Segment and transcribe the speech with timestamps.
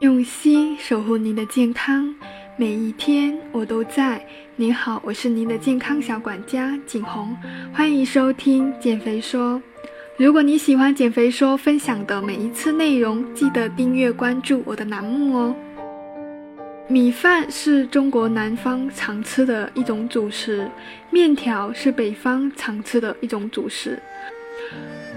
[0.00, 2.14] 用心守护您的健康，
[2.56, 4.24] 每一天我都在。
[4.54, 7.36] 您好，我是您的健康小管家景红，
[7.72, 9.60] 欢迎收听减肥说。
[10.16, 15.56] 如果你喜欢减肥说分享的每一次内容，记得订阅关注我的栏目哦。
[16.86, 20.70] 米饭是中国南方常吃的一种主食，
[21.10, 24.00] 面条是北方常吃的一种主食。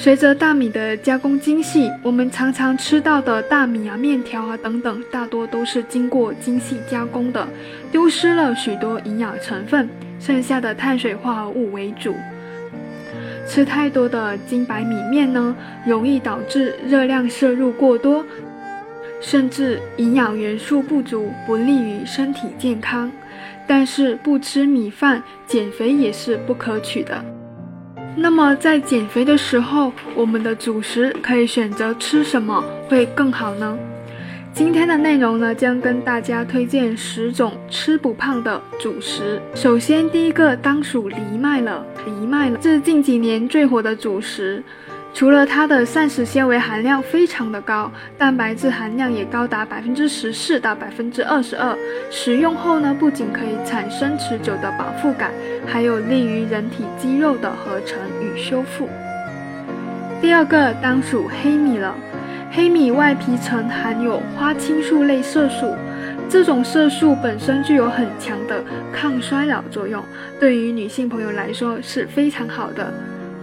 [0.00, 7.44] 随着大米的加工精细，我们常常吃到的大米啊、面条啊等等，大多都是经过精细加工的，
[7.90, 9.88] 丢失了许多营养成分，
[10.20, 12.14] 剩下的碳水化合物为主。
[13.44, 15.54] 吃太多的精白米面呢，
[15.84, 18.24] 容易导致热量摄入过多，
[19.20, 23.10] 甚至营养元素不足，不利于身体健康。
[23.66, 27.37] 但是不吃米饭，减肥也是不可取的。
[28.20, 33.78] 那么在减肥的时候，我们的主食可以选择吃什么会更好呢？
[34.52, 39.40] 今天的内容呢，将跟大家推荐十种吃不胖的主食。
[39.54, 41.86] 首先，第一个当属藜麦了。
[42.04, 44.64] 藜麦了是近几年最火的主食。
[45.18, 51.76] 除了它的膳食纤维含量非常的高，蛋白质含量也高达百分之十四到百分之二十二。
[52.08, 55.32] 食用后呢，不仅可以产生持久的饱腹感，
[55.66, 58.88] 还有利于人体肌肉的合成与修复。
[60.20, 61.96] 第二个当属黑米了，
[62.52, 65.74] 黑米外皮层含有花青素类色素，
[66.28, 70.00] 这种色素本身具有很强的抗衰老作用，
[70.38, 72.94] 对于女性朋友来说是非常好的。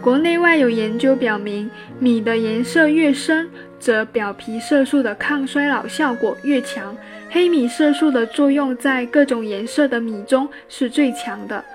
[0.06, 1.67] 国内外有研究表明，
[1.98, 6.95] 米的颜色越深，则表皮色素的抗衰老效果越强。
[7.31, 11.66] 黑米色素的作用在各种颜色的米中是最强的。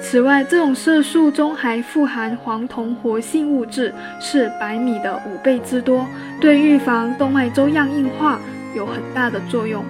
[0.00, 6.06] 此外，这种色素中还富含黄酮活性物质，是白米的五倍之多，
[6.40, 8.38] 对预防动脉粥样硬化
[8.72, 9.84] 有很大的作用。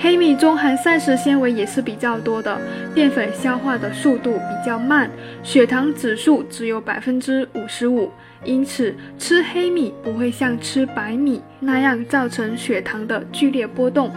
[0.00, 2.56] 黑米中含膳食纤维也是比较多的，
[2.94, 5.10] 淀粉消化的速度比较慢，
[5.42, 8.08] 血糖指数只有百分之五十五，
[8.44, 14.12] 因此吃黑米不会像吃白米那样造成血糖的剧烈波动。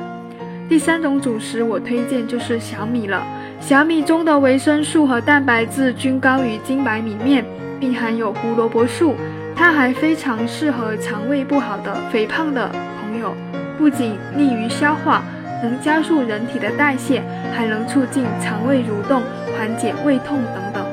[0.69, 3.25] 第三种主食我推荐就是小米了，
[3.59, 7.43] 小米中的维生素和蛋白质均高于精白米面，
[7.79, 9.15] 并含有胡萝卜素，
[9.55, 12.69] 它还非常适合肠胃不好的肥胖的
[13.01, 13.35] 朋友，
[13.79, 15.23] 不仅利于消化。
[15.61, 17.21] 能加速人体的代谢，
[17.53, 19.21] 还能促进肠胃蠕动，
[19.57, 20.85] 缓解胃痛等等。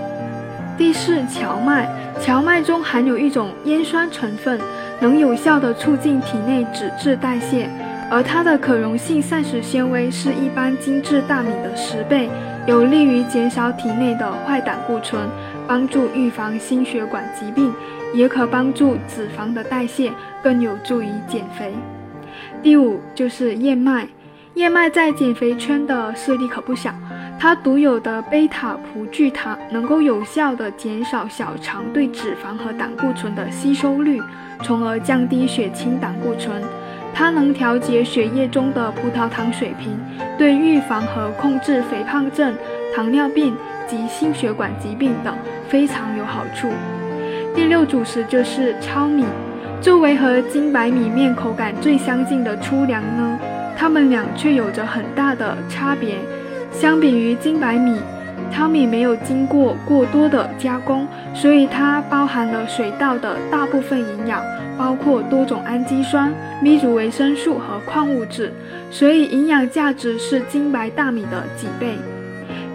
[0.76, 1.88] 第四，荞麦，
[2.20, 4.60] 荞麦中含有一种烟酸成分，
[5.00, 7.68] 能有效的促进体内脂质代谢，
[8.10, 12.28] 而它的可溶性膳食纤维是一般精致大米的十倍，
[12.66, 15.20] 有利于减少体内的坏胆固醇，
[15.66, 17.72] 帮助预防心血管疾病，
[18.14, 20.12] 也可帮助脂肪的代谢，
[20.42, 21.72] 更有助于减肥。
[22.62, 24.06] 第五就是燕麦。
[24.58, 26.92] 燕麦在减肥圈的势力可不小，
[27.38, 34.20] 它独有的贝塔葡聚糖能够有效地减少小肠对脂肪和胆固醇的吸收率，
[34.64, 36.60] 从而降低血清胆固醇。
[37.14, 39.96] 它能调节血液中的葡萄糖水平，
[40.36, 42.52] 对预防和控制肥胖症、
[42.92, 43.54] 糖尿病
[43.86, 45.32] 及心血管疾病等
[45.68, 46.68] 非常有好处。
[47.54, 49.24] 第六主食就是糙米，
[49.80, 53.38] 作为和精白米面口感最相近的粗粮呢。
[53.78, 56.16] 它们俩却有着很大的差别。
[56.72, 57.96] 相比于精白米，
[58.52, 64.42] 糙米没有经过过多的加工，所以它包含了水稻的大部分营养，
[64.76, 68.52] 包括多种氨基酸、咪族维生素和矿物质，
[68.90, 71.96] 所以营养价值是精白大米的几倍。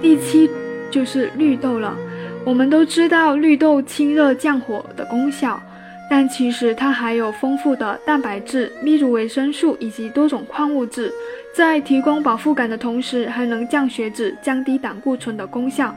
[0.01, 0.49] 第七
[0.89, 1.93] 就是绿豆了。
[2.45, 5.61] 我们都知道绿豆清热降火的功效。
[6.09, 11.11] 但其实它含有丰富的蛋白质、咪族维生素以及多种矿物质，
[11.55, 15.95] 在提供饱腹感的同时，还能降血脂、降低胆固醇的功效。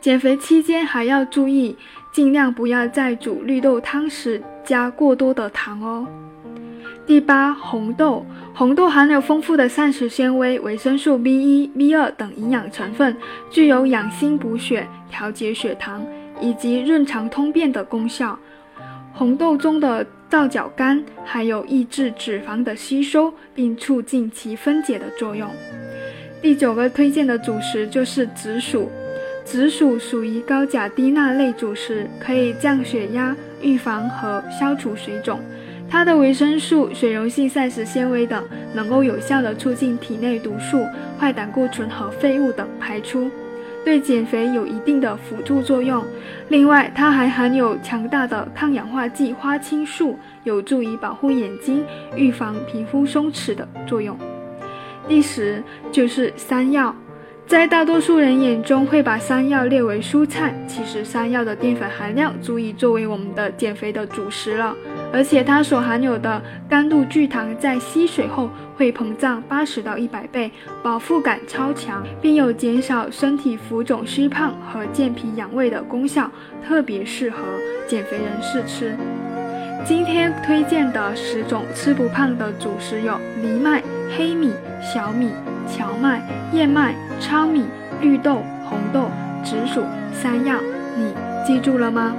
[0.00, 1.76] 减肥期间还要注意，
[2.12, 6.06] 尽量不要在煮绿豆汤时加过多的糖哦。
[7.06, 13.16] 第八，红豆，红豆含有丰富的膳食纤维、维生素 B 一、B 二等营养成分，
[13.50, 16.04] 具有养心补血、调节血糖
[16.40, 18.38] 以及润肠通便的功效。
[19.18, 25.48] 红豆中的皂角苷还有抑制脂肪的吸收，并促进其分解的作用。
[26.42, 28.90] 第九个推荐的主食就是紫薯。
[29.42, 35.40] 紫薯属于高钾低钠类主食，可以降血压、预防和消除水肿。
[35.88, 40.84] 它的维生素、水溶性膳食纤维等，能够有效地促进体内毒素、
[41.18, 43.30] 坏胆固醇和废物等排出。
[43.86, 46.04] 对减肥有一定的辅助作用。
[46.48, 51.84] 另外，它还含有强大的抗氧化剂花青素，有助于保护眼睛、
[52.16, 54.18] 预防皮肤松弛的作用。
[55.06, 55.62] 第十
[55.92, 56.92] 就是山药。
[57.46, 60.52] 在大多数人眼中，会把山药列为蔬菜。
[60.66, 64.74] 其实，山药的淀粉含量足以作为我们的减肥的主食了。
[65.16, 70.52] 而且，它所含有的甘露聚糖在吸水后会膨胀八十到一百倍，
[70.82, 76.30] 饱腹感超强，并有减少身体浮肿虚胖和健脾养胃的功效，
[76.62, 77.38] 特别适合
[77.88, 78.94] 减肥人士吃。
[79.86, 83.82] 今天推荐的十种吃不胖的主食有藜麦、
[84.14, 84.52] 黑米、
[84.82, 85.30] 小米、
[85.66, 86.20] 荞麦、
[86.52, 87.64] 燕麦、糙米、
[88.02, 89.10] 绿豆、红豆、
[89.42, 90.56] 紫薯、山药。
[90.94, 91.14] 你
[91.46, 92.12] 记住了吗？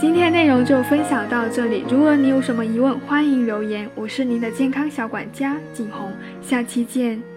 [0.00, 1.84] 今天内容就分享到这里。
[1.88, 3.88] 如果你有什么疑问，欢迎留言。
[3.94, 6.10] 我是您的健康小管家景红，
[6.42, 7.31] 下期见。